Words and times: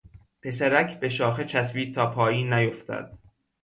پسرک 0.41 0.99
به 0.99 1.09
شاخه 1.09 1.45
چسبید 1.45 1.95
تا 1.95 2.11
پایین 2.11 2.53
نیافتد. 2.53 3.17